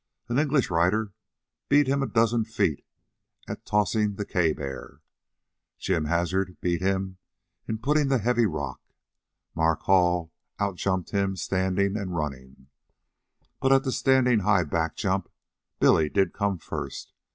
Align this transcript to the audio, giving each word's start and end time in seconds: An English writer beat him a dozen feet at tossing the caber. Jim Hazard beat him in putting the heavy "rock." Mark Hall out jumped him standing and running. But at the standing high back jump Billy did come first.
An 0.29 0.39
English 0.39 0.71
writer 0.71 1.13
beat 1.69 1.85
him 1.85 2.01
a 2.01 2.07
dozen 2.07 2.43
feet 2.43 2.83
at 3.47 3.67
tossing 3.67 4.15
the 4.15 4.25
caber. 4.25 5.03
Jim 5.77 6.05
Hazard 6.05 6.57
beat 6.59 6.81
him 6.81 7.19
in 7.67 7.77
putting 7.77 8.07
the 8.07 8.17
heavy 8.17 8.47
"rock." 8.47 8.81
Mark 9.53 9.81
Hall 9.83 10.33
out 10.57 10.77
jumped 10.77 11.11
him 11.11 11.35
standing 11.35 11.95
and 11.97 12.15
running. 12.15 12.65
But 13.59 13.71
at 13.71 13.83
the 13.83 13.91
standing 13.91 14.39
high 14.39 14.63
back 14.63 14.95
jump 14.95 15.29
Billy 15.79 16.09
did 16.09 16.33
come 16.33 16.57
first. 16.57 17.13